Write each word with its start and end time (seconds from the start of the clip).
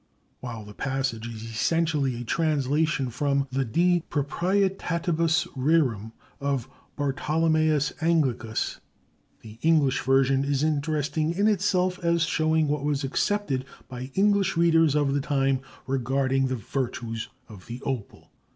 While 0.39 0.65
the 0.65 0.73
passage 0.73 1.27
is 1.27 1.43
essentially 1.43 2.19
a 2.19 2.23
translation 2.23 3.11
from 3.11 3.47
the 3.51 3.63
"De 3.63 4.01
proprietatibus 4.09 5.47
rerum," 5.55 6.11
of 6.39 6.67
Bartolomæus 6.97 7.93
Anglicus, 8.01 8.79
the 9.41 9.59
English 9.61 9.99
version 10.01 10.43
is 10.43 10.63
interesting 10.63 11.35
in 11.35 11.47
itself 11.47 11.99
as 11.99 12.23
showing 12.23 12.67
what 12.67 12.83
was 12.83 13.03
accepted 13.03 13.63
by 13.87 14.09
English 14.15 14.57
readers 14.57 14.95
of 14.95 15.13
the 15.13 15.21
time 15.21 15.59
regarding 15.85 16.47
the 16.47 16.55
virtues 16.55 17.29
of 17.47 17.67
the 17.67 17.79
opal. 17.85 18.31